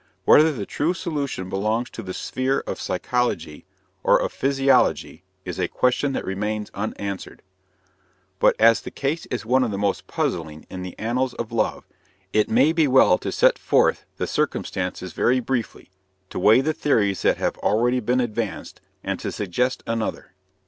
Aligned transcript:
Whether 0.25 0.51
the 0.51 0.65
true 0.65 0.95
solution 0.95 1.47
belongs 1.47 1.91
to 1.91 2.01
the 2.01 2.15
sphere 2.15 2.61
of 2.61 2.81
psychology 2.81 3.65
or 4.01 4.19
of 4.19 4.31
physiology 4.33 5.23
is 5.45 5.59
a 5.59 5.67
question 5.67 6.13
that 6.13 6.25
remains 6.25 6.71
unanswered. 6.73 7.43
But, 8.39 8.55
as 8.59 8.81
the 8.81 8.89
case 8.89 9.27
is 9.27 9.45
one 9.45 9.63
of 9.63 9.69
the 9.69 9.77
most 9.77 10.07
puzzling 10.07 10.65
in 10.71 10.81
the 10.81 10.97
annals 10.97 11.35
of 11.35 11.51
love, 11.51 11.87
it 12.33 12.49
may 12.49 12.73
be 12.73 12.87
well 12.87 13.19
to 13.19 13.31
set 13.31 13.59
forth 13.59 14.05
the 14.17 14.25
circumstances 14.25 15.13
very 15.13 15.39
briefly, 15.39 15.91
to 16.31 16.39
weigh 16.39 16.61
the 16.61 16.73
theories 16.73 17.21
that 17.21 17.37
have 17.37 17.55
already 17.59 17.99
been 17.99 18.19
advanced, 18.21 18.81
and 19.03 19.19
to 19.19 19.31
suggest 19.31 19.83
another. 19.85 20.33